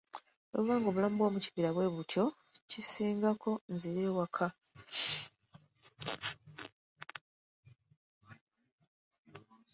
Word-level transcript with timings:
Bwe 0.51 0.59
buba 0.61 0.73
ng'obulamu 0.79 1.17
bw'omukibira 1.17 1.69
bwe 1.71 1.93
butyo, 1.95 2.23
kisingako 2.69 3.51
nzire 3.73 4.01
ewaka. 4.09 4.47